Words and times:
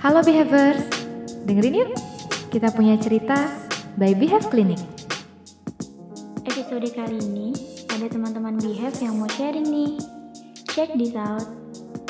Halo 0.00 0.24
Behavers, 0.24 0.88
dengerin 1.44 1.84
yuk. 1.84 1.92
Kita 2.48 2.72
punya 2.72 2.96
cerita 2.96 3.36
by 4.00 4.16
Behave 4.16 4.48
Clinic. 4.48 4.80
Episode 6.40 6.88
kali 6.96 7.20
ini 7.20 7.52
ada 7.92 8.08
teman-teman 8.08 8.56
Behave 8.56 8.96
yang 8.96 9.20
mau 9.20 9.28
sharing 9.28 9.68
nih. 9.68 10.00
Check 10.72 10.96
this 10.96 11.12
out. 11.12 11.44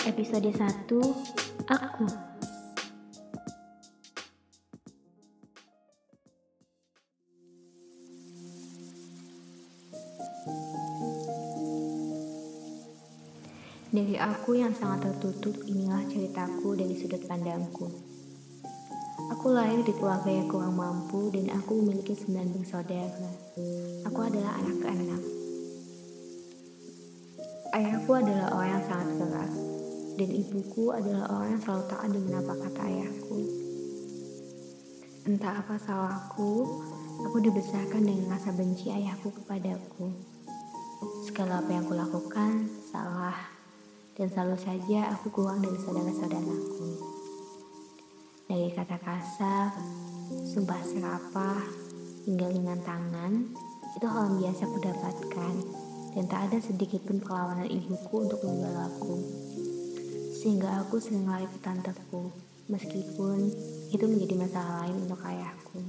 Episode 0.07 0.55
1, 0.55 0.87
Aku. 1.67 2.30
Aku 14.21 14.61
yang 14.61 14.77
sangat 14.77 15.09
tertutup, 15.09 15.57
inilah 15.65 16.05
ceritaku 16.05 16.77
dari 16.77 16.93
sudut 16.93 17.25
pandangku. 17.25 17.89
Aku 19.33 19.57
lahir 19.57 19.81
di 19.81 19.97
keluarga 19.97 20.29
yang 20.29 20.51
kurang 20.51 20.77
mampu 20.77 21.33
dan 21.33 21.49
aku 21.57 21.81
memiliki 21.81 22.13
sembilan 22.13 22.53
bersaudara. 22.53 23.31
Aku 24.05 24.21
adalah 24.21 24.53
anak 24.61 24.77
keenam. 24.85 25.23
Ayahku 27.71 28.11
adalah 28.13 28.49
orang 28.53 28.71
yang 28.77 28.85
sangat 28.85 29.09
keras 29.17 29.53
dan 30.19 30.29
ibuku 30.35 30.85
adalah 30.93 31.25
orang 31.31 31.49
yang 31.57 31.63
selalu 31.63 31.85
taat 31.89 32.11
dengan 32.13 32.33
apa 32.45 32.55
kata 32.61 32.81
ayahku. 32.85 33.39
Entah 35.31 35.55
apa 35.63 35.75
salahku, 35.79 36.53
aku 37.25 37.37
dibesarkan 37.41 38.03
dengan 38.05 38.37
rasa 38.37 38.51
benci 38.53 38.91
ayahku 38.91 39.31
kepadaku. 39.31 40.13
Segala 41.25 41.65
apa 41.65 41.71
yang 41.71 41.87
kulakukan 41.87 42.69
salah 42.91 43.60
dan 44.21 44.29
selalu 44.29 44.57
saja 44.61 45.17
aku 45.17 45.33
kurang 45.33 45.65
dari 45.65 45.81
saudara-saudaraku. 45.81 46.93
Dari 48.53 48.69
kata 48.77 49.01
kasar, 49.01 49.73
sumpah 50.45 50.77
serapah, 50.85 51.65
hingga 52.29 52.53
dengan 52.53 52.77
tangan, 52.85 53.49
itu 53.97 54.05
hal 54.05 54.29
yang 54.29 54.37
biasa 54.45 54.69
aku 54.69 54.79
dapatkan 54.85 55.55
dan 56.13 56.25
tak 56.29 56.53
ada 56.53 56.59
sedikit 56.61 57.01
pun 57.09 57.17
perlawanan 57.17 57.65
ibuku 57.65 58.29
untuk 58.29 58.45
membelaku. 58.45 59.25
Sehingga 60.37 60.85
aku 60.85 61.01
sering 61.01 61.25
lari 61.25 61.49
ke 61.49 61.57
tanteku, 61.65 62.29
meskipun 62.69 63.49
itu 63.89 64.05
menjadi 64.05 64.37
masalah 64.37 64.85
lain 64.85 65.09
untuk 65.09 65.21
ayahku. 65.25 65.81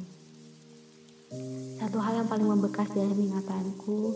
Satu 1.83 1.99
hal 1.99 2.23
yang 2.23 2.31
paling 2.31 2.47
membekas 2.47 2.95
dalam 2.95 3.11
ingatanku, 3.11 4.15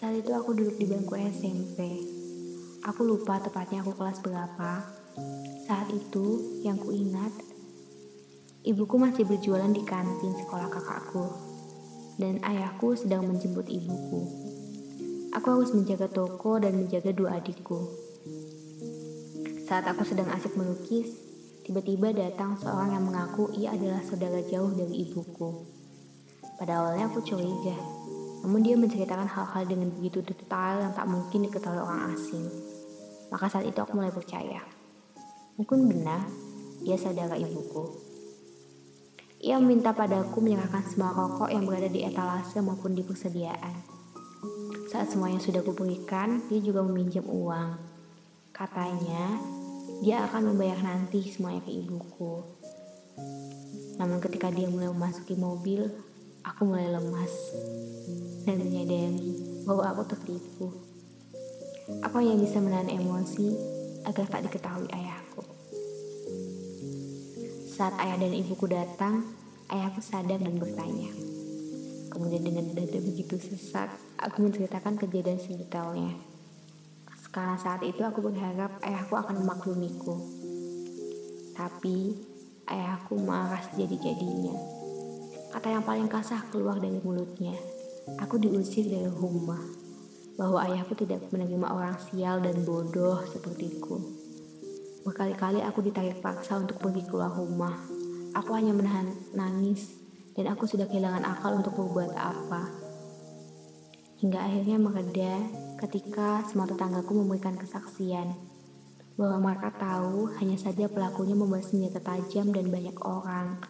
saat 0.00 0.16
itu 0.16 0.32
aku 0.32 0.56
duduk 0.56 0.80
di 0.80 0.88
bangku 0.88 1.12
SMP 1.12 2.13
Aku 2.84 3.00
lupa 3.00 3.40
tepatnya 3.40 3.80
aku 3.80 3.96
kelas 3.96 4.20
berapa. 4.20 4.84
Saat 5.64 5.88
itu, 5.88 6.60
yang 6.60 6.76
ku 6.76 6.92
ingat, 6.92 7.32
ibuku 8.60 9.00
masih 9.00 9.24
berjualan 9.24 9.72
di 9.72 9.80
kantin 9.88 10.36
sekolah 10.36 10.68
kakakku, 10.68 11.32
dan 12.20 12.44
ayahku 12.44 12.92
sedang 12.92 13.24
menjemput 13.24 13.72
ibuku. 13.72 14.28
Aku 15.32 15.46
harus 15.48 15.72
menjaga 15.72 16.12
toko 16.12 16.60
dan 16.60 16.76
menjaga 16.76 17.16
dua 17.16 17.40
adikku. 17.40 17.88
Saat 19.64 19.88
aku 19.88 20.04
sedang 20.04 20.28
asik 20.36 20.52
melukis, 20.52 21.08
tiba-tiba 21.64 22.12
datang 22.12 22.60
seorang 22.60 23.00
yang 23.00 23.08
mengaku 23.08 23.48
ia 23.56 23.72
adalah 23.72 24.04
saudara 24.04 24.44
jauh 24.44 24.76
dari 24.76 25.08
ibuku. 25.08 25.72
Pada 26.60 26.84
awalnya 26.84 27.08
aku 27.08 27.24
curiga, 27.24 27.80
namun 28.44 28.60
dia 28.60 28.76
menceritakan 28.76 29.24
hal-hal 29.24 29.64
dengan 29.64 29.88
begitu 29.88 30.20
detail 30.20 30.84
yang 30.84 30.92
tak 30.92 31.08
mungkin 31.08 31.48
diketahui 31.48 31.80
orang 31.80 32.12
asing. 32.12 32.73
Maka 33.34 33.50
saat 33.50 33.66
itu 33.66 33.82
aku 33.82 33.98
mulai 33.98 34.14
percaya. 34.14 34.62
Mungkin 35.58 35.90
benar, 35.90 36.22
dia 36.86 36.94
saudara 36.94 37.34
ibuku. 37.34 37.90
Ia 39.42 39.58
meminta 39.58 39.90
padaku 39.90 40.38
menyerahkan 40.38 40.86
semua 40.86 41.10
rokok 41.10 41.50
yang 41.50 41.66
berada 41.66 41.90
di 41.90 42.06
etalase 42.06 42.62
maupun 42.62 42.94
di 42.94 43.02
persediaan. 43.02 43.74
Saat 44.86 45.10
semuanya 45.10 45.42
sudah 45.42 45.66
kuberikan, 45.66 46.46
dia 46.46 46.62
juga 46.62 46.86
meminjam 46.86 47.26
uang. 47.26 47.74
Katanya, 48.54 49.42
dia 49.98 50.22
akan 50.30 50.54
membayar 50.54 50.78
nanti 50.78 51.26
semuanya 51.26 51.66
ke 51.66 51.74
ibuku. 51.74 52.38
Namun 53.98 54.22
ketika 54.22 54.54
dia 54.54 54.70
mulai 54.70 54.94
memasuki 54.94 55.34
mobil, 55.34 55.90
aku 56.46 56.70
mulai 56.70 56.86
lemas 56.86 57.34
dan 58.46 58.62
menyadari 58.62 59.34
bahwa 59.66 59.90
aku 59.90 60.02
tertipu. 60.06 60.83
Aku 61.84 62.16
hanya 62.16 62.40
bisa 62.40 62.64
menahan 62.64 62.88
emosi 62.88 63.52
agar 64.08 64.24
tak 64.24 64.48
diketahui 64.48 64.88
ayahku. 64.88 65.44
Saat 67.76 68.00
ayah 68.00 68.16
dan 68.24 68.32
ibuku 68.32 68.64
datang, 68.64 69.20
ayahku 69.68 70.00
sadar 70.00 70.40
dan 70.40 70.56
bertanya. 70.56 71.12
Kemudian 72.08 72.40
dengan 72.40 72.72
dada 72.72 72.98
begitu 73.04 73.36
sesak, 73.36 73.92
aku 74.16 74.48
menceritakan 74.48 74.96
kejadian 74.96 75.36
sedetailnya. 75.36 76.16
Sekarang 77.20 77.60
saat 77.60 77.84
itu 77.84 78.00
aku 78.00 78.32
berharap 78.32 78.80
ayahku 78.80 79.20
akan 79.20 79.44
memaklumiku. 79.44 80.24
Tapi 81.52 82.16
ayahku 82.64 83.20
marah 83.20 83.60
sejadi-jadinya. 83.60 84.56
Kata 85.52 85.68
yang 85.68 85.84
paling 85.84 86.08
kasar 86.08 86.48
keluar 86.48 86.80
dari 86.80 86.96
mulutnya. 87.04 87.52
Aku 88.24 88.40
diusir 88.40 88.88
dari 88.88 89.12
rumah 89.12 89.83
bahwa 90.34 90.66
ayahku 90.66 90.98
tidak 90.98 91.22
menerima 91.30 91.70
orang 91.70 91.94
sial 92.10 92.42
dan 92.42 92.66
bodoh 92.66 93.22
sepertiku. 93.30 94.02
Berkali-kali 95.04 95.60
aku 95.62 95.84
ditarik 95.84 96.18
paksa 96.18 96.58
untuk 96.58 96.80
pergi 96.80 97.04
keluar 97.06 97.30
rumah. 97.30 97.76
Aku 98.34 98.50
hanya 98.56 98.74
menahan 98.74 99.14
nangis 99.36 99.94
dan 100.34 100.50
aku 100.50 100.66
sudah 100.66 100.90
kehilangan 100.90 101.22
akal 101.22 101.54
untuk 101.54 101.78
berbuat 101.78 102.16
apa. 102.18 102.66
Hingga 104.18 104.38
akhirnya 104.40 104.80
mereda 104.80 105.38
ketika 105.78 106.42
semua 106.48 106.66
tetanggaku 106.66 107.14
memberikan 107.14 107.54
kesaksian 107.54 108.34
bahwa 109.14 109.52
mereka 109.52 109.70
tahu 109.78 110.26
hanya 110.42 110.58
saja 110.58 110.90
pelakunya 110.90 111.38
membawa 111.38 111.62
senjata 111.62 112.02
tajam 112.02 112.50
dan 112.50 112.66
banyak 112.66 112.96
orang. 113.06 113.62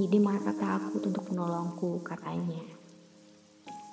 Jadi 0.00 0.16
mereka 0.18 0.56
takut 0.56 1.04
untuk 1.04 1.28
menolongku, 1.30 2.02
katanya. 2.02 2.73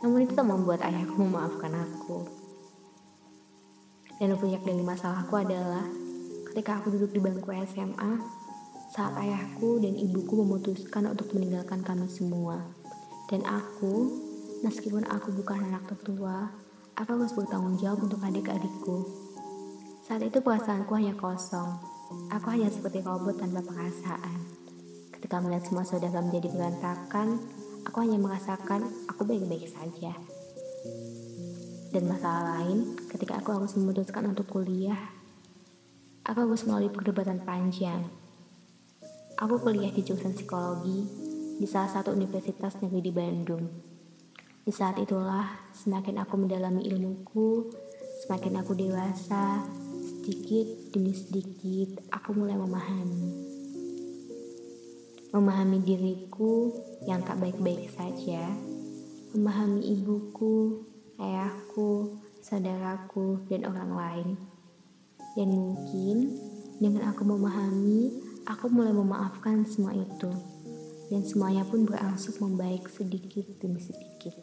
Namun 0.01 0.25
itu 0.25 0.33
tak 0.33 0.49
membuat 0.49 0.81
ayahku 0.81 1.17
memaafkan 1.21 1.73
aku. 1.77 2.25
Dan 4.21 4.37
puncak 4.37 4.61
dari 4.65 4.81
masalahku 4.85 5.33
adalah 5.33 5.85
ketika 6.53 6.77
aku 6.77 6.93
duduk 6.93 7.09
di 7.13 7.19
bangku 7.21 7.49
SMA, 7.69 8.21
saat 8.93 9.13
ayahku 9.17 9.81
dan 9.81 9.97
ibuku 9.97 10.41
memutuskan 10.41 11.09
untuk 11.09 11.31
meninggalkan 11.33 11.81
kami 11.81 12.05
semua. 12.05 12.61
Dan 13.31 13.45
aku, 13.47 14.11
meskipun 14.61 15.07
aku 15.07 15.31
bukan 15.31 15.63
anak 15.63 15.87
tertua, 15.87 16.51
aku 16.99 17.09
harus 17.17 17.33
bertanggung 17.33 17.79
jawab 17.79 18.03
untuk 18.03 18.19
adik-adikku. 18.21 19.07
Saat 20.05 20.27
itu 20.27 20.43
perasaanku 20.43 20.91
hanya 20.91 21.15
kosong. 21.15 21.79
Aku 22.35 22.51
hanya 22.51 22.67
seperti 22.67 22.99
robot 22.99 23.39
tanpa 23.39 23.63
perasaan. 23.63 24.43
Ketika 25.15 25.39
melihat 25.39 25.63
semua 25.63 25.87
saudara 25.87 26.19
menjadi 26.19 26.51
berantakan, 26.51 27.39
aku 27.85 27.97
hanya 28.05 28.17
merasakan 28.17 28.87
aku 29.09 29.25
baik-baik 29.25 29.69
saja. 29.69 30.13
Dan 31.91 32.07
masalah 32.07 32.57
lain, 32.57 32.95
ketika 33.11 33.43
aku 33.43 33.51
harus 33.51 33.75
memutuskan 33.75 34.31
untuk 34.31 34.47
kuliah, 34.47 35.11
aku 36.23 36.47
harus 36.47 36.63
melalui 36.63 36.87
perdebatan 36.87 37.43
panjang. 37.43 38.07
Aku 39.35 39.59
kuliah 39.59 39.91
di 39.91 39.99
jurusan 40.05 40.31
psikologi 40.31 41.03
di 41.59 41.67
salah 41.67 41.91
satu 41.91 42.15
universitas 42.15 42.79
negeri 42.79 43.01
di 43.03 43.11
Bandung. 43.11 43.63
Di 44.63 44.71
saat 44.71 44.95
itulah, 45.01 45.67
semakin 45.75 46.21
aku 46.23 46.39
mendalami 46.39 46.87
ilmuku, 46.87 47.67
semakin 48.23 48.61
aku 48.61 48.71
dewasa, 48.77 49.65
sedikit 50.21 50.93
demi 50.93 51.11
sedikit 51.11 52.07
aku 52.13 52.37
mulai 52.37 52.53
memahami 52.55 53.50
memahami 55.31 55.79
diriku 55.79 56.75
yang 57.07 57.23
tak 57.23 57.39
baik-baik 57.39 57.87
saja, 57.95 58.51
memahami 59.31 59.95
ibuku, 59.95 60.83
ayahku, 61.15 62.19
saudaraku, 62.43 63.39
dan 63.47 63.63
orang 63.63 63.91
lain. 63.95 64.29
Dan 65.39 65.55
mungkin 65.55 66.35
dengan 66.83 67.07
aku 67.15 67.23
memahami, 67.23 68.11
aku 68.43 68.67
mulai 68.67 68.91
memaafkan 68.91 69.63
semua 69.63 69.95
itu. 69.95 70.31
Dan 71.07 71.23
semuanya 71.23 71.63
pun 71.63 71.87
berangsur 71.87 72.35
membaik 72.43 72.91
sedikit 72.91 73.47
demi 73.63 73.79
sedikit. 73.79 74.35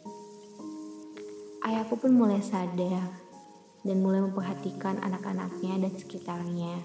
Ayahku 1.65 2.01
pun 2.01 2.17
mulai 2.17 2.41
sadar 2.41 3.13
dan 3.85 3.97
mulai 4.01 4.25
memperhatikan 4.25 4.97
anak-anaknya 5.05 5.85
dan 5.85 5.93
sekitarnya 5.93 6.81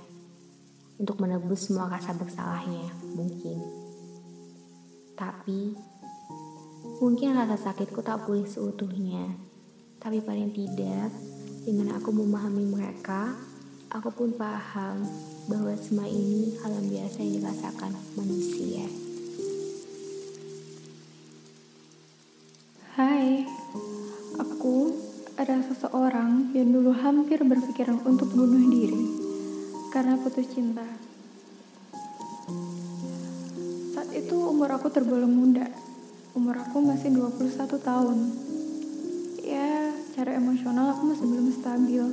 untuk 1.00 1.18
menebus 1.20 1.68
semua 1.68 1.88
rasa 1.90 2.12
bersalahnya, 2.14 2.92
mungkin. 3.16 3.83
Tapi, 5.44 5.76
mungkin 7.04 7.36
rasa 7.36 7.60
sakitku 7.60 8.00
tak 8.00 8.24
pulih 8.24 8.48
seutuhnya. 8.48 9.28
Tapi 10.00 10.24
paling 10.24 10.56
tidak, 10.56 11.12
dengan 11.68 12.00
aku 12.00 12.16
memahami 12.16 12.64
mereka, 12.64 13.36
Aku 13.94 14.08
pun 14.10 14.32
paham 14.34 15.04
bahwa 15.46 15.70
semua 15.76 16.08
ini 16.08 16.56
hal 16.64 16.72
yang 16.72 16.88
biasa 16.90 17.20
yang 17.20 17.32
dirasakan 17.38 17.92
manusia. 18.16 18.88
Hai, 22.96 23.44
aku 24.40 24.96
adalah 25.36 25.62
seseorang 25.68 26.56
yang 26.58 26.74
dulu 26.74 26.90
hampir 26.90 27.38
berpikiran 27.44 28.02
untuk 28.02 28.34
bunuh 28.34 28.66
diri 28.66 29.04
karena 29.92 30.16
putus 30.18 30.48
cinta. 30.50 31.03
Aku 34.74 34.90
tergolong 34.90 35.30
muda. 35.30 35.70
Umur 36.34 36.58
aku 36.58 36.82
masih 36.82 37.14
21 37.14 37.78
tahun. 37.78 38.18
Ya, 39.46 39.94
secara 39.94 40.34
emosional 40.34 40.90
aku 40.90 41.14
masih 41.14 41.26
belum 41.30 41.48
stabil. 41.54 42.04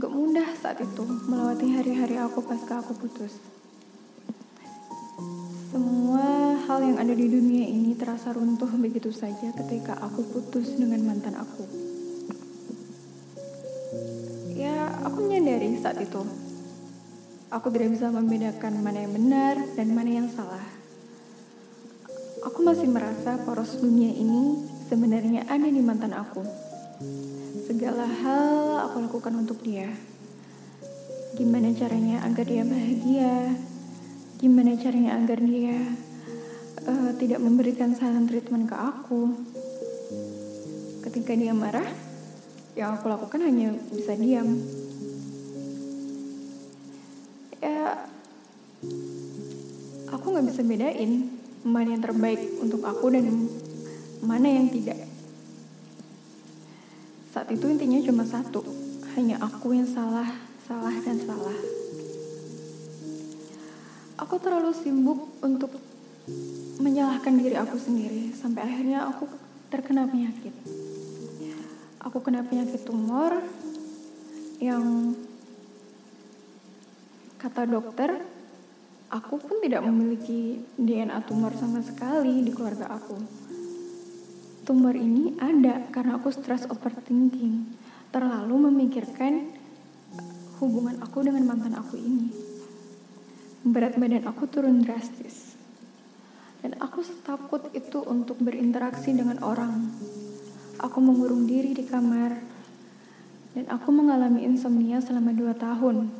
Gak 0.00 0.12
mudah 0.12 0.48
saat 0.56 0.80
itu 0.80 1.04
melewati 1.04 1.66
hari-hari 1.76 2.16
aku 2.16 2.40
pasca 2.40 2.80
aku 2.80 2.96
putus. 2.96 3.36
Semua 5.68 6.56
hal 6.56 6.80
yang 6.80 6.96
ada 6.96 7.12
di 7.12 7.28
dunia 7.28 7.68
ini 7.68 7.92
terasa 7.92 8.32
runtuh 8.32 8.72
begitu 8.80 9.12
saja 9.12 9.52
ketika 9.52 10.00
aku 10.00 10.24
putus 10.32 10.80
dengan 10.80 11.04
mantan 11.04 11.36
aku. 11.36 11.68
Ya, 14.56 14.96
aku 15.04 15.28
menyadari 15.28 15.76
saat 15.76 16.00
itu. 16.00 16.49
Aku 17.50 17.66
tidak 17.74 17.98
bisa 17.98 18.06
membedakan 18.14 18.78
mana 18.78 19.02
yang 19.02 19.10
benar 19.10 19.58
dan 19.74 19.90
mana 19.90 20.22
yang 20.22 20.30
salah. 20.30 20.62
Aku 22.46 22.62
masih 22.62 22.86
merasa 22.86 23.42
poros 23.42 23.74
dunia 23.82 24.14
ini 24.14 24.62
sebenarnya 24.86 25.50
ada 25.50 25.66
di 25.66 25.82
mantan 25.82 26.14
aku. 26.14 26.46
Segala 27.66 28.06
hal 28.06 28.86
aku 28.86 29.02
lakukan 29.02 29.34
untuk 29.34 29.66
dia. 29.66 29.90
Gimana 31.34 31.74
caranya 31.74 32.22
agar 32.22 32.46
dia 32.46 32.62
bahagia? 32.62 33.34
Gimana 34.38 34.78
caranya 34.78 35.18
agar 35.18 35.38
dia 35.42 35.78
uh, 36.86 37.10
tidak 37.18 37.42
memberikan 37.42 37.98
silent 37.98 38.30
treatment 38.30 38.70
ke 38.70 38.78
aku? 38.78 39.34
Ketika 41.02 41.34
dia 41.34 41.50
marah, 41.50 41.86
yang 42.78 42.94
aku 42.94 43.10
lakukan 43.10 43.42
hanya 43.42 43.74
bisa 43.90 44.14
diam. 44.14 44.54
Aku 50.10 50.24
nggak 50.32 50.46
bisa 50.48 50.62
bedain 50.64 51.28
mana 51.60 51.92
yang 51.92 52.02
terbaik 52.02 52.40
untuk 52.60 52.80
aku 52.84 53.12
dan 53.12 53.28
mana 54.24 54.48
yang 54.48 54.72
tidak. 54.72 54.96
Saat 57.30 57.52
itu 57.52 57.68
intinya 57.68 58.00
cuma 58.02 58.24
satu, 58.24 58.64
hanya 59.14 59.38
aku 59.38 59.76
yang 59.76 59.86
salah, 59.86 60.26
salah 60.64 60.96
dan 61.04 61.20
salah. 61.20 61.58
Aku 64.20 64.36
terlalu 64.40 64.72
sibuk 64.76 65.30
untuk 65.40 65.72
menyalahkan 66.80 67.36
diri 67.36 67.56
aku 67.56 67.76
sendiri 67.76 68.32
sampai 68.32 68.64
akhirnya 68.64 69.08
aku 69.08 69.28
terkena 69.68 70.08
penyakit. 70.08 70.52
Aku 72.00 72.24
kena 72.24 72.40
penyakit 72.44 72.82
tumor 72.84 73.44
yang 74.60 75.12
kata 77.40 77.64
dokter 77.64 78.39
aku 79.10 79.42
pun 79.42 79.58
tidak 79.60 79.82
memiliki 79.84 80.62
DNA 80.78 81.22
tumor 81.26 81.52
sama 81.58 81.82
sekali 81.82 82.46
di 82.46 82.50
keluarga 82.54 82.88
aku 82.94 83.18
tumor 84.70 84.94
ini 84.94 85.34
ada 85.42 85.90
karena 85.90 86.14
aku 86.14 86.30
stress 86.30 86.62
overthinking, 86.70 87.74
terlalu 88.14 88.70
memikirkan 88.70 89.50
hubungan 90.62 90.94
aku 91.02 91.26
dengan 91.26 91.42
mantan 91.42 91.74
aku 91.74 91.98
ini. 91.98 92.30
Berat 93.66 93.98
badan 93.98 94.30
aku 94.30 94.46
turun 94.46 94.86
drastis. 94.86 95.58
Dan 96.62 96.78
aku 96.78 97.02
takut 97.26 97.66
itu 97.74 97.98
untuk 98.06 98.38
berinteraksi 98.38 99.10
dengan 99.10 99.42
orang. 99.42 99.90
Aku 100.78 101.02
mengurung 101.02 101.50
diri 101.50 101.74
di 101.74 101.82
kamar. 101.82 102.38
Dan 103.58 103.66
aku 103.74 103.90
mengalami 103.90 104.46
insomnia 104.46 105.02
selama 105.02 105.34
dua 105.34 105.58
tahun. 105.58 106.14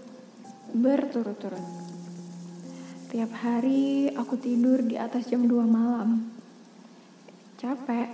Berturut-turut. 0.75 1.80
Tiap 3.11 3.35
hari 3.43 4.07
aku 4.15 4.39
tidur 4.39 4.87
di 4.87 4.95
atas 4.95 5.27
jam 5.27 5.43
2 5.43 5.67
malam. 5.67 6.31
Capek 7.59 8.07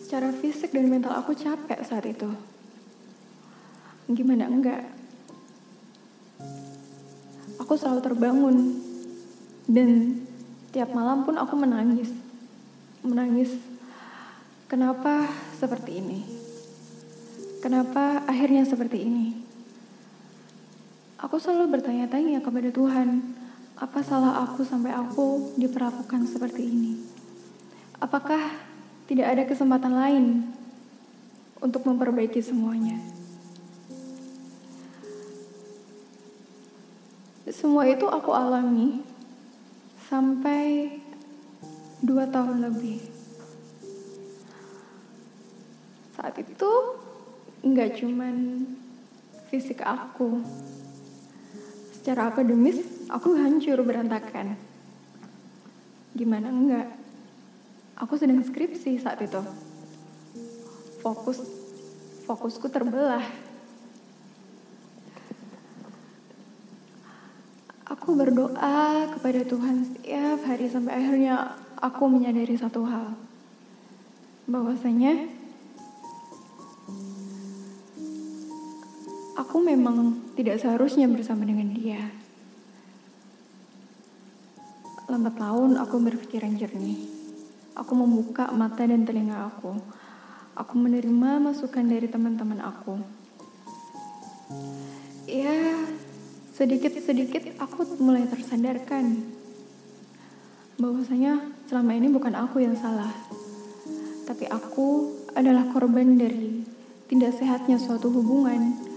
Secara 0.00 0.32
fisik 0.32 0.72
dan 0.72 0.88
mental 0.88 1.20
aku 1.20 1.36
capek 1.36 1.84
saat 1.84 2.08
itu. 2.08 2.32
Gimana 4.08 4.48
enggak? 4.48 4.88
Aku 7.60 7.76
selalu 7.76 8.00
terbangun 8.00 8.56
dan 9.68 10.16
tiap 10.72 10.96
malam 10.96 11.28
pun 11.28 11.36
aku 11.36 11.60
menangis. 11.60 12.08
Menangis. 13.04 13.52
Kenapa 14.64 15.28
seperti 15.60 16.00
ini? 16.00 16.24
Kenapa 17.60 18.24
akhirnya 18.24 18.64
seperti 18.64 19.04
ini? 19.04 19.41
Aku 21.22 21.38
selalu 21.38 21.78
bertanya-tanya 21.78 22.42
kepada 22.42 22.74
Tuhan, 22.74 23.22
apa 23.78 24.02
salah 24.02 24.42
aku 24.42 24.66
sampai 24.66 24.90
aku 24.90 25.54
diperlakukan 25.54 26.26
seperti 26.26 26.66
ini? 26.66 26.98
Apakah 28.02 28.50
tidak 29.06 29.26
ada 29.28 29.42
kesempatan 29.46 29.94
lain 29.94 30.26
untuk 31.62 31.86
memperbaiki 31.86 32.42
semuanya. 32.42 32.98
Semua 37.52 37.86
itu 37.86 38.02
aku 38.10 38.34
alami 38.34 39.04
sampai 40.10 40.98
dua 42.02 42.26
tahun 42.26 42.66
lebih. 42.66 42.98
Saat 46.18 46.42
itu 46.42 46.70
nggak 47.62 48.02
cuman 48.02 48.66
fisik 49.52 49.84
aku, 49.86 50.42
secara 52.02 52.34
akademis 52.34 52.82
aku 53.06 53.38
hancur 53.38 53.78
berantakan. 53.86 54.58
Gimana 56.18 56.50
enggak? 56.50 56.90
Aku 57.94 58.18
sedang 58.18 58.42
skripsi 58.42 58.98
saat 58.98 59.22
itu. 59.22 59.38
Fokus 60.98 61.46
fokusku 62.26 62.66
terbelah. 62.74 63.22
Aku 67.86 68.18
berdoa 68.18 69.06
kepada 69.14 69.46
Tuhan 69.46 69.86
setiap 69.86 70.42
hari 70.42 70.66
sampai 70.66 70.98
akhirnya 70.98 71.54
aku 71.78 72.10
menyadari 72.10 72.58
satu 72.58 72.82
hal. 72.82 73.14
Bahwasanya 74.50 75.30
aku 79.36 79.56
memang 79.64 80.20
tidak 80.36 80.60
seharusnya 80.60 81.08
bersama 81.08 81.48
dengan 81.48 81.72
dia. 81.72 82.00
Lambat 85.08 85.36
laun 85.36 85.76
aku 85.76 86.00
berpikiran 86.00 86.56
jernih. 86.56 87.04
Aku 87.72 87.96
membuka 87.96 88.52
mata 88.52 88.84
dan 88.84 89.04
telinga 89.04 89.48
aku. 89.48 89.76
Aku 90.52 90.72
menerima 90.76 91.40
masukan 91.40 91.84
dari 91.84 92.08
teman-teman 92.08 92.60
aku. 92.60 93.00
Ya, 95.24 95.80
sedikit-sedikit 96.52 97.56
aku 97.56 97.96
mulai 98.04 98.28
tersadarkan 98.28 99.24
bahwasanya 100.76 101.40
selama 101.64 101.96
ini 101.96 102.12
bukan 102.12 102.36
aku 102.36 102.60
yang 102.60 102.76
salah, 102.76 103.08
tapi 104.28 104.44
aku 104.50 105.08
adalah 105.32 105.64
korban 105.72 106.20
dari 106.20 106.60
tidak 107.08 107.32
sehatnya 107.36 107.80
suatu 107.80 108.12
hubungan, 108.12 108.91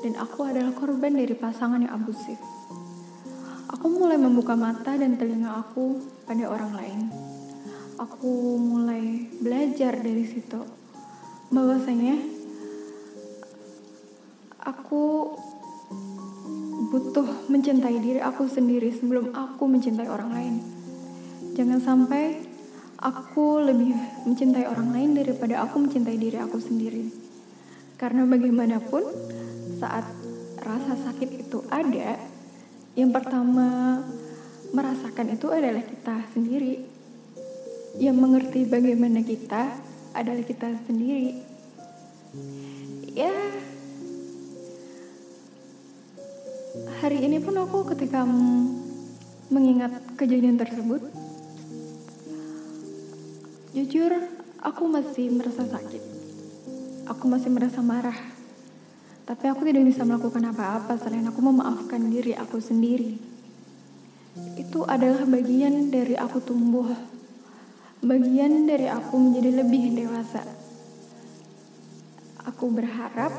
dan 0.00 0.16
aku 0.16 0.48
adalah 0.48 0.72
korban 0.76 1.16
dari 1.16 1.32
pasangan 1.36 1.80
yang 1.80 1.92
abusif. 1.96 2.40
Aku 3.70 3.86
mulai 3.88 4.18
membuka 4.18 4.58
mata 4.58 4.98
dan 4.98 5.14
telinga 5.16 5.56
aku 5.60 6.00
pada 6.26 6.44
orang 6.50 6.72
lain 6.74 7.00
aku 8.00 8.56
mulai 8.56 9.28
belajar 9.44 10.00
dari 10.00 10.24
situ 10.24 10.56
bahwasanya 11.52 12.16
aku 14.64 15.36
butuh 16.88 17.48
mencintai 17.52 18.00
diri 18.00 18.24
aku 18.24 18.48
sendiri 18.48 18.88
sebelum 18.88 19.36
aku 19.36 19.68
mencintai 19.68 20.08
orang 20.08 20.30
lain. 20.32 20.54
Jangan 21.54 21.80
sampai 21.84 22.40
aku 23.04 23.60
lebih 23.68 23.92
mencintai 24.24 24.64
orang 24.64 24.96
lain 24.96 25.10
daripada 25.12 25.60
aku 25.68 25.84
mencintai 25.84 26.16
diri 26.16 26.40
aku 26.40 26.56
sendiri. 26.56 27.04
Karena 28.00 28.24
bagaimanapun 28.24 29.04
saat 29.80 30.04
rasa 30.60 30.92
sakit 31.08 31.48
itu 31.48 31.64
ada, 31.72 32.20
yang 32.92 33.08
pertama 33.16 34.04
merasakan 34.76 35.32
itu 35.32 35.48
adalah 35.48 35.80
kita 35.80 36.28
sendiri 36.36 36.84
yang 37.96 38.20
mengerti 38.20 38.68
bagaimana 38.68 39.24
kita 39.24 39.72
adalah 40.12 40.44
kita 40.44 40.68
sendiri. 40.84 41.42
Ya, 43.10 43.34
hari 47.02 47.24
ini 47.26 47.42
pun 47.42 47.56
aku 47.58 47.88
ketika 47.96 48.22
mengingat 49.50 49.96
kejadian 50.14 50.60
tersebut, 50.60 51.02
jujur 53.74 54.12
aku 54.62 54.82
masih 54.86 55.34
merasa 55.34 55.66
sakit. 55.66 56.02
Aku 57.10 57.26
masih 57.26 57.50
merasa 57.50 57.82
marah. 57.82 58.39
Tapi 59.24 59.44
aku 59.46 59.62
tidak 59.66 59.84
bisa 59.86 60.02
melakukan 60.02 60.42
apa-apa 60.50 60.98
selain 60.98 61.26
aku 61.28 61.40
memaafkan 61.40 62.02
diri 62.10 62.34
aku 62.34 62.58
sendiri. 62.58 63.14
Itu 64.56 64.86
adalah 64.86 65.26
bagian 65.26 65.90
dari 65.90 66.14
aku 66.14 66.38
tumbuh. 66.42 66.86
Bagian 68.00 68.64
dari 68.64 68.88
aku 68.88 69.20
menjadi 69.20 69.60
lebih 69.60 69.92
dewasa. 69.92 70.40
Aku 72.48 72.72
berharap 72.72 73.32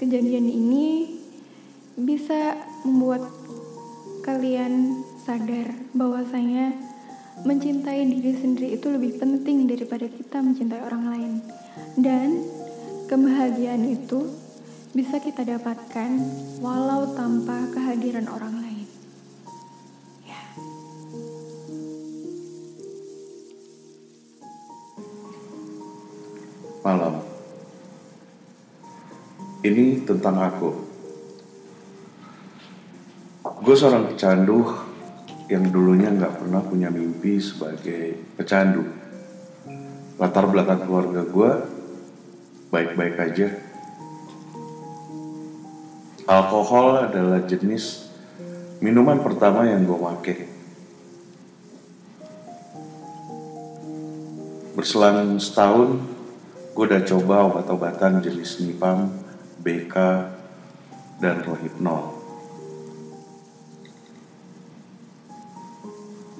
kejadian 0.00 0.48
ini 0.48 1.16
bisa 1.96 2.56
membuat 2.84 3.24
kalian 4.24 5.04
sadar 5.24 5.72
bahwasanya 5.96 6.76
mencintai 7.44 8.04
diri 8.08 8.32
sendiri 8.32 8.80
itu 8.80 8.88
lebih 8.88 9.20
penting 9.20 9.68
daripada 9.68 10.08
kita 10.08 10.40
mencintai 10.40 10.80
orang 10.80 11.04
lain. 11.12 11.32
Dan 11.96 12.40
kebahagiaan 13.08 13.84
itu 13.84 14.45
bisa 14.96 15.20
kita 15.20 15.44
dapatkan 15.44 16.08
walau 16.64 17.12
tanpa 17.12 17.68
kehadiran 17.68 18.24
orang 18.32 18.64
lain. 18.64 18.88
Ya. 20.24 20.40
Malam. 26.80 27.20
Ini 29.60 30.08
tentang 30.08 30.40
aku. 30.40 30.70
Gue 33.44 33.76
seorang 33.76 34.08
pecandu 34.08 34.64
yang 35.52 35.68
dulunya 35.68 36.08
nggak 36.08 36.40
pernah 36.40 36.64
punya 36.64 36.88
mimpi 36.88 37.36
sebagai 37.36 38.32
pecandu. 38.32 38.80
Latar 40.16 40.48
belakang 40.48 40.88
keluarga 40.88 41.20
gue 41.20 41.50
baik-baik 42.72 43.20
aja. 43.20 43.65
Alkohol 46.26 47.06
adalah 47.06 47.46
jenis 47.46 48.10
minuman 48.82 49.22
pertama 49.22 49.62
yang 49.62 49.86
gue 49.86 49.94
pakai. 49.94 50.38
Berselang 54.74 55.38
setahun, 55.38 56.02
gue 56.74 56.82
udah 56.82 57.02
coba 57.06 57.46
obat-obatan 57.46 58.18
jenis 58.26 58.58
Nipam, 58.58 59.14
BK, 59.62 59.94
dan 61.22 61.46
Rohypnol. 61.46 62.18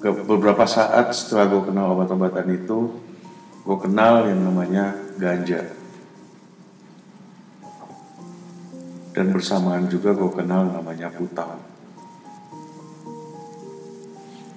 Beberapa 0.02 0.66
saat 0.66 1.14
setelah 1.14 1.46
gue 1.46 1.62
kenal 1.62 1.94
obat-obatan 1.94 2.50
itu, 2.50 2.90
gue 3.62 3.76
kenal 3.78 4.26
yang 4.26 4.42
namanya 4.42 4.98
ganja. 5.14 5.85
Dan 9.16 9.32
bersamaan 9.32 9.88
juga 9.88 10.12
gue 10.12 10.28
kenal 10.28 10.68
namanya 10.68 11.08
putau. 11.08 11.56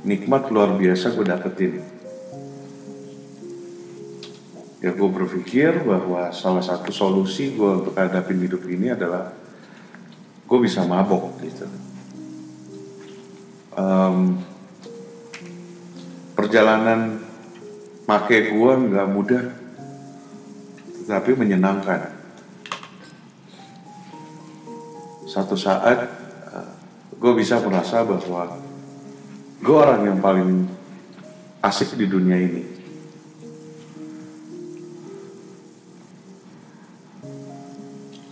Nikmat 0.03 0.51
luar 0.51 0.75
biasa 0.75 1.15
gue 1.15 1.23
dapetin. 1.23 1.79
Ya 4.83 4.91
gue 4.91 5.09
berpikir 5.11 5.87
bahwa 5.87 6.27
salah 6.35 6.59
satu 6.59 6.91
solusi 6.91 7.55
gue 7.55 7.71
untuk 7.83 7.95
hadapin 7.95 8.43
hidup 8.43 8.67
ini 8.67 8.91
adalah 8.91 9.31
gue 10.43 10.59
bisa 10.59 10.83
mabok 10.83 11.39
gitu. 11.39 11.63
Um, 13.79 14.43
perjalanan 16.35 17.23
make 18.11 18.51
gue 18.51 18.73
nggak 18.91 19.07
mudah, 19.07 19.55
tetapi 20.99 21.31
menyenangkan. 21.39 22.18
Satu 25.29 25.53
saat 25.53 26.09
gue 27.13 27.33
bisa 27.37 27.61
merasa 27.61 28.01
bahwa 28.01 28.57
gue 29.61 29.75
orang 29.77 30.01
yang 30.09 30.17
paling 30.17 30.65
asik 31.61 31.93
di 31.93 32.09
dunia 32.09 32.33
ini. 32.33 32.63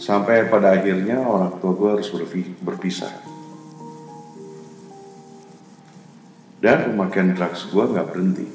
Sampai 0.02 0.50
pada 0.50 0.74
akhirnya 0.74 1.22
orang 1.22 1.62
tua 1.62 1.78
gue 1.78 1.90
harus 2.00 2.10
berpisah. 2.66 3.12
Dan 6.58 6.96
pemakaian 6.96 7.38
drugs 7.38 7.70
gue 7.70 7.84
nggak 7.94 8.08
berhenti. 8.10 8.48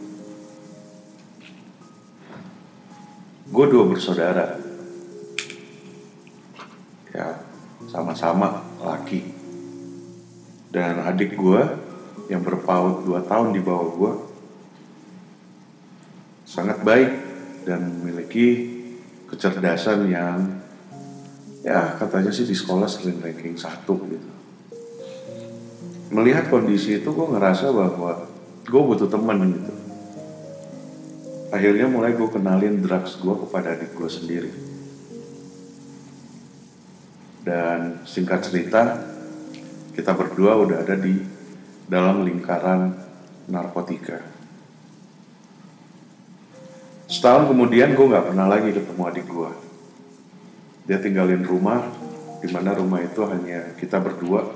Gue 3.52 3.66
dua 3.68 3.84
bersaudara. 3.84 4.56
Ya, 7.12 7.36
sama-sama 8.22 8.62
laki. 8.78 9.18
Dan 10.70 11.02
adik 11.02 11.34
gue 11.34 11.62
yang 12.30 12.46
berpaut 12.46 13.02
dua 13.02 13.26
tahun 13.26 13.50
di 13.50 13.58
bawah 13.58 13.90
gue 13.98 14.12
sangat 16.46 16.86
baik 16.86 17.10
dan 17.66 17.82
memiliki 17.82 18.70
kecerdasan 19.26 20.06
yang 20.06 20.38
ya 21.66 21.98
katanya 21.98 22.30
sih 22.30 22.46
di 22.46 22.54
sekolah 22.54 22.86
sering 22.86 23.18
ranking 23.18 23.58
satu 23.58 23.98
gitu. 24.06 24.30
Melihat 26.14 26.46
kondisi 26.46 27.02
itu 27.02 27.10
gue 27.10 27.26
ngerasa 27.26 27.74
bahwa 27.74 28.30
gue 28.62 28.82
butuh 28.86 29.10
teman 29.10 29.50
gitu. 29.50 29.74
Akhirnya 31.50 31.90
mulai 31.90 32.14
gue 32.14 32.28
kenalin 32.30 32.78
drugs 32.80 33.18
gue 33.18 33.34
kepada 33.34 33.74
adik 33.74 33.98
gue 33.98 34.08
sendiri. 34.08 34.52
Dan 37.42 38.06
singkat 38.06 38.46
cerita, 38.46 39.02
kita 39.92 40.14
berdua 40.14 40.62
udah 40.62 40.86
ada 40.86 40.94
di 40.94 41.18
dalam 41.90 42.22
lingkaran 42.22 42.94
narkotika. 43.50 44.22
Setahun 47.10 47.52
kemudian 47.52 47.92
gue 47.92 48.06
gak 48.08 48.32
pernah 48.32 48.48
lagi 48.48 48.72
ketemu 48.72 49.02
adik 49.04 49.26
gue. 49.28 49.50
Dia 50.88 50.98
tinggalin 51.02 51.44
rumah, 51.44 51.84
di 52.40 52.48
mana 52.48 52.72
rumah 52.72 53.04
itu 53.04 53.26
hanya 53.28 53.76
kita 53.76 54.00
berdua. 54.00 54.48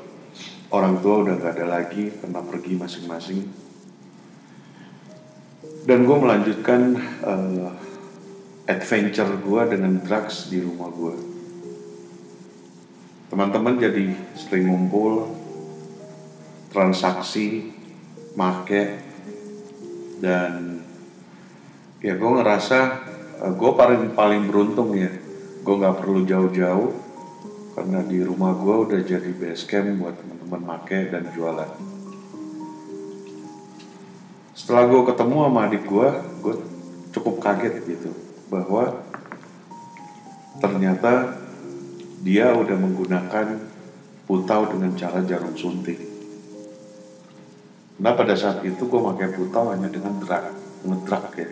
Orang 0.72 1.04
tua 1.04 1.26
udah 1.26 1.36
gak 1.36 1.58
ada 1.58 1.66
lagi, 1.68 2.14
karena 2.16 2.40
pergi 2.40 2.72
masing-masing. 2.78 3.40
Dan 5.86 6.08
gue 6.08 6.16
melanjutkan 6.18 6.98
uh, 7.22 7.70
adventure 8.66 9.30
gue 9.38 9.62
dengan 9.70 10.02
drugs 10.02 10.48
di 10.50 10.58
rumah 10.64 10.90
gue. 10.90 11.35
Teman-teman 13.26 13.74
jadi 13.74 14.14
sering 14.38 14.70
ngumpul, 14.70 15.34
transaksi, 16.70 17.74
make, 18.38 19.02
dan 20.22 20.84
ya 21.98 22.14
gue 22.14 22.30
ngerasa 22.38 22.78
uh, 23.42 23.52
gue 23.56 23.70
paling 23.74 24.14
paling 24.14 24.46
beruntung 24.46 24.94
ya. 24.94 25.10
Gue 25.66 25.74
nggak 25.74 25.98
perlu 25.98 26.22
jauh-jauh 26.22 26.90
karena 27.74 28.00
di 28.06 28.22
rumah 28.22 28.54
gue 28.54 28.76
udah 28.88 29.00
jadi 29.02 29.30
base 29.34 29.66
camp 29.66 29.98
buat 29.98 30.14
teman-teman 30.14 30.62
make 30.62 31.10
dan 31.10 31.26
jualan. 31.34 31.70
Setelah 34.56 34.86
gue 34.88 35.02
ketemu 35.12 35.36
sama 35.50 35.60
adik 35.66 35.84
gue, 35.84 36.08
gue 36.40 36.54
cukup 37.12 37.42
kaget 37.42 37.84
gitu 37.84 38.10
bahwa 38.48 39.02
ternyata 40.62 41.42
dia 42.24 42.52
udah 42.56 42.76
menggunakan 42.78 43.46
putau 44.26 44.62
dengan 44.72 44.92
cara 44.96 45.22
jarum 45.22 45.54
suntik. 45.54 45.98
Nah 47.96 48.12
pada 48.12 48.36
saat 48.36 48.60
itu 48.66 48.84
gue 48.84 49.00
pakai 49.00 49.32
putau 49.32 49.72
hanya 49.72 49.88
dengan 49.88 50.20
drag, 50.20 50.52
ngedrak 50.84 51.26
ya. 51.36 51.48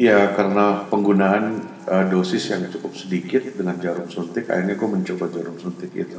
Ya 0.00 0.18
karena 0.32 0.88
penggunaan 0.88 1.60
uh, 1.84 2.04
dosis 2.08 2.48
yang 2.48 2.64
cukup 2.72 2.96
sedikit 2.96 3.44
dengan 3.52 3.76
jarum 3.76 4.08
suntik, 4.08 4.48
akhirnya 4.48 4.78
gue 4.78 4.88
mencoba 4.88 5.28
jarum 5.28 5.58
suntik 5.60 5.92
itu. 5.92 6.16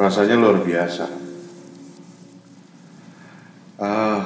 Rasanya 0.00 0.40
luar 0.40 0.64
biasa. 0.64 1.06
Uh, 3.76 4.20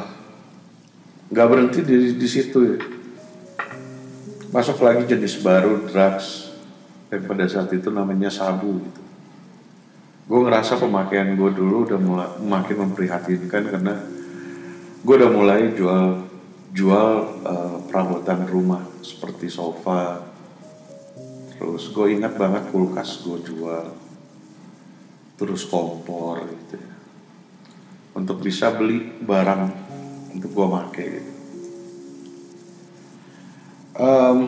gak 1.35 1.49
berhenti 1.51 1.83
di, 1.83 2.15
di 2.15 2.29
situ 2.31 2.59
ya. 2.63 3.00
Masuk 4.51 4.83
lagi 4.83 5.07
jenis 5.07 5.47
baru 5.47 5.87
drugs. 5.87 6.51
Yang 7.07 7.23
pada 7.31 7.45
saat 7.47 7.71
itu 7.71 7.87
namanya 7.95 8.27
sabu 8.27 8.83
gitu. 8.83 9.03
Gue 10.27 10.41
ngerasa 10.43 10.75
pemakaian 10.75 11.39
gue 11.39 11.51
dulu 11.55 11.87
udah 11.87 11.99
mulai 11.99 12.31
makin 12.43 12.87
memprihatinkan 12.87 13.63
karena 13.71 13.95
gue 15.07 15.15
udah 15.15 15.31
mulai 15.31 15.71
jual 15.75 16.27
jual 16.75 17.11
uh, 17.47 17.79
perabotan 17.87 18.43
rumah 18.51 18.83
seperti 19.07 19.47
sofa. 19.47 20.19
Terus 21.55 21.95
gue 21.95 22.07
ingat 22.19 22.35
banget 22.35 22.75
kulkas 22.75 23.23
gue 23.23 23.39
jual. 23.47 23.87
Terus 25.39 25.63
kompor 25.71 26.43
gitu 26.43 26.75
ya. 26.75 26.95
Untuk 28.19 28.43
bisa 28.43 28.75
beli 28.75 29.15
barang 29.23 29.63
untuk 30.35 30.51
gue 30.51 30.67
make 30.67 31.07
gitu 31.07 31.40
um, 34.01 34.39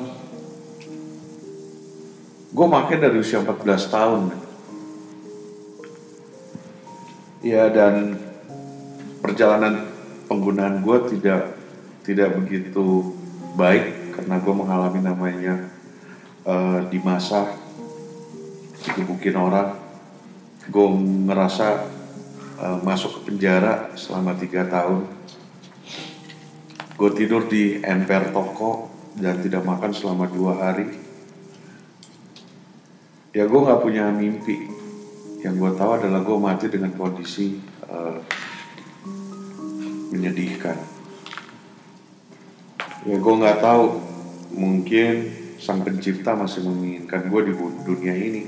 gue 2.53 2.67
make 2.67 2.97
dari 2.97 3.17
usia 3.21 3.45
14 3.45 3.93
tahun. 3.93 4.23
Ya 7.43 7.69
dan 7.69 8.17
perjalanan 9.21 9.91
penggunaan 10.31 10.81
gue 10.81 10.99
tidak 11.11 11.59
tidak 12.07 12.39
begitu 12.39 13.13
baik 13.59 14.15
karena 14.17 14.37
gue 14.39 14.55
mengalami 14.55 15.01
namanya 15.03 15.55
uh, 16.47 16.87
di 16.89 16.99
masa 17.03 17.53
digebukin 18.89 19.37
orang. 19.37 19.77
Gue 20.71 20.87
ngerasa 21.27 21.67
uh, 22.63 22.79
masuk 22.87 23.21
ke 23.21 23.35
penjara 23.35 23.91
selama 23.99 24.39
tiga 24.39 24.63
tahun. 24.71 25.11
Gue 26.95 27.11
tidur 27.19 27.51
di 27.51 27.83
emper 27.83 28.31
toko 28.31 29.02
dan 29.21 29.41
tidak 29.45 29.63
makan 29.67 29.93
selama 29.93 30.31
dua 30.31 30.57
hari 30.57 30.89
ya 33.33 33.49
gue 33.49 33.61
nggak 33.61 33.81
punya 33.81 34.13
mimpi 34.13 34.83
yang 35.43 35.59
gue 35.59 35.73
tahu 35.75 35.91
adalah 35.99 36.23
gue 36.23 36.39
mati 36.39 36.71
dengan 36.71 36.95
kondisi 36.95 37.59
uh, 37.91 38.23
menyedihkan. 40.15 40.79
Ya 43.03 43.19
gue 43.19 43.35
nggak 43.43 43.59
tahu, 43.59 43.99
mungkin 44.55 45.35
sang 45.59 45.83
pencipta 45.83 46.39
masih 46.39 46.63
menginginkan 46.63 47.27
gue 47.27 47.41
di 47.51 47.53
dunia 47.59 48.15
ini. 48.15 48.43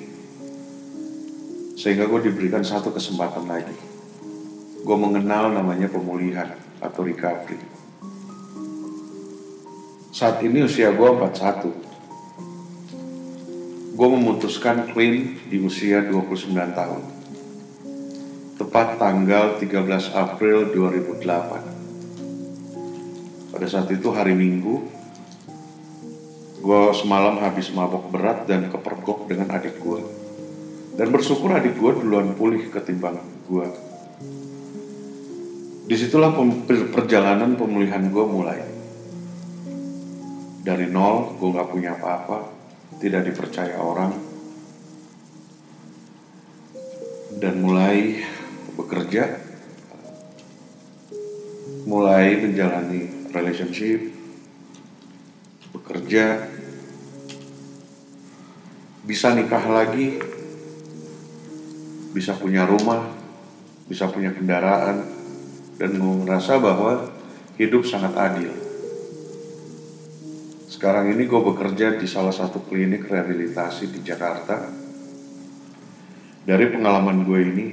Sehingga 1.74 2.06
gue 2.06 2.30
diberikan 2.30 2.62
satu 2.62 2.94
kesempatan 2.94 3.50
lagi. 3.50 3.74
Gue 4.86 4.94
mengenal 4.94 5.50
namanya 5.50 5.90
pemulihan 5.90 6.54
atau 6.78 7.02
recovery. 7.02 7.73
Saat 10.14 10.46
ini 10.46 10.62
usia 10.62 10.94
gue 10.94 11.10
41. 11.10 11.74
Gue 13.98 14.08
memutuskan 14.14 14.86
clean 14.94 15.42
di 15.50 15.58
usia 15.58 16.06
29 16.06 16.54
tahun 16.54 17.02
tepat 18.54 19.02
tanggal 19.02 19.58
13 19.58 20.14
April 20.14 20.70
2008. 20.70 23.50
Pada 23.50 23.66
saat 23.66 23.90
itu 23.90 24.06
hari 24.14 24.38
Minggu, 24.38 24.86
gue 26.62 26.82
semalam 26.94 27.42
habis 27.42 27.74
mabok 27.74 28.14
berat 28.14 28.46
dan 28.46 28.70
kepergok 28.70 29.26
dengan 29.26 29.50
adik 29.50 29.82
gue. 29.82 29.98
Dan 30.94 31.10
bersyukur 31.10 31.58
adik 31.58 31.74
gue 31.74 31.90
duluan 31.90 32.38
pulih 32.38 32.70
ketimbang 32.70 33.18
gue. 33.50 33.66
Di 35.90 35.98
situlah 35.98 36.30
perjalanan 36.94 37.58
pemulihan 37.58 38.06
gue 38.06 38.26
mulai. 38.30 38.73
Dari 40.64 40.88
nol, 40.88 41.36
gue 41.36 41.52
gak 41.52 41.68
punya 41.68 41.92
apa-apa, 41.92 42.48
tidak 42.96 43.28
dipercaya 43.28 43.76
orang, 43.76 44.16
dan 47.36 47.60
mulai 47.60 48.24
bekerja, 48.72 49.28
mulai 51.84 52.40
menjalani 52.40 53.28
relationship, 53.28 54.08
bekerja, 55.76 56.48
bisa 59.04 59.36
nikah 59.36 59.68
lagi, 59.68 60.16
bisa 62.16 62.32
punya 62.40 62.64
rumah, 62.64 63.12
bisa 63.84 64.08
punya 64.08 64.32
kendaraan, 64.32 65.04
dan 65.76 65.92
merasa 66.00 66.56
bahwa 66.56 67.12
hidup 67.60 67.84
sangat 67.84 68.16
adil. 68.16 68.63
Sekarang 70.84 71.16
ini 71.16 71.24
gue 71.24 71.40
bekerja 71.40 71.96
di 71.96 72.04
salah 72.04 72.28
satu 72.28 72.60
klinik 72.60 73.08
rehabilitasi 73.08 73.88
di 73.88 74.04
Jakarta. 74.04 74.68
Dari 76.44 76.68
pengalaman 76.68 77.24
gue 77.24 77.40
ini, 77.40 77.66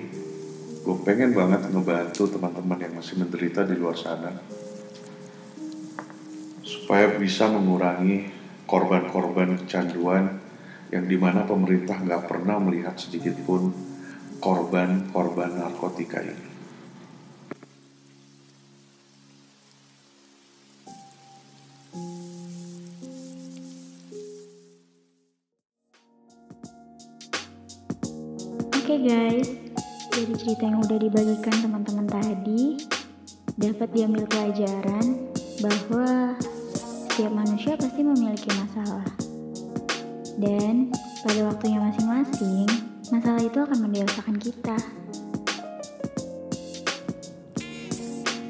gue 0.80 0.96
pengen 1.04 1.36
banget 1.36 1.76
ngebantu 1.76 2.32
teman-teman 2.32 2.80
yang 2.80 2.96
masih 2.96 3.20
menderita 3.20 3.68
di 3.68 3.76
luar 3.76 4.00
sana 4.00 4.32
supaya 6.64 7.12
bisa 7.20 7.52
mengurangi 7.52 8.32
korban-korban 8.64 9.60
kecanduan 9.60 10.40
yang 10.96 11.04
di 11.04 11.20
mana 11.20 11.44
pemerintah 11.44 12.00
nggak 12.00 12.32
pernah 12.32 12.64
melihat 12.64 12.96
sedikit 12.96 13.36
pun 13.44 13.76
korban-korban 14.40 15.60
narkotika 15.60 16.24
ini. 16.24 16.51
Cerita 30.42 30.66
yang 30.66 30.82
udah 30.82 30.98
dibagikan 30.98 31.54
teman-teman 31.62 32.10
tadi 32.10 32.82
dapat 33.62 33.94
diambil 33.94 34.26
pelajaran 34.26 35.30
bahwa 35.62 36.34
setiap 37.06 37.30
manusia 37.30 37.78
pasti 37.78 38.02
memiliki 38.02 38.50
masalah 38.58 39.06
dan 40.42 40.90
pada 41.22 41.46
waktunya 41.46 41.78
masing-masing 41.78 42.66
masalah 43.14 43.38
itu 43.38 43.60
akan 43.62 43.78
mendewasakan 43.86 44.38
kita 44.42 44.78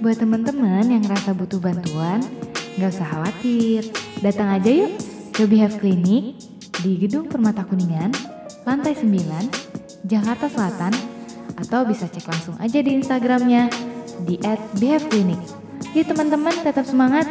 Buat 0.01 0.17
teman-teman 0.17 0.81
yang 0.89 1.05
ngerasa 1.05 1.37
butuh 1.37 1.61
bantuan, 1.61 2.25
nggak 2.73 2.89
usah 2.89 3.05
khawatir. 3.05 3.85
Datang 4.25 4.49
aja 4.57 4.65
yuk 4.73 4.97
ke 5.29 5.45
Behave 5.45 5.77
Clinic 5.77 6.41
di 6.81 6.97
Gedung 6.97 7.29
Permata 7.29 7.61
Kuningan, 7.61 8.09
lantai 8.65 8.97
9, 8.97 10.01
Jakarta 10.09 10.49
Selatan, 10.49 11.20
atau 11.61 11.85
bisa 11.85 12.09
cek 12.09 12.25
langsung 12.25 12.55
aja 12.57 12.79
di 12.81 12.97
Instagramnya 12.97 13.69
di 14.25 14.41
@behaveclinic. 14.81 15.41
Jadi 15.93 16.09
teman-teman 16.09 16.55
tetap 16.65 16.85
semangat, 16.89 17.29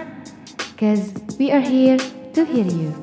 cause 0.78 1.10
we 1.38 1.50
are 1.50 1.62
here 1.62 1.98
to 2.34 2.46
hear 2.46 2.66
you. 2.66 2.94